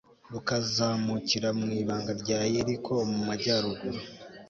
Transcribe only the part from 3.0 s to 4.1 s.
mu majyaruguru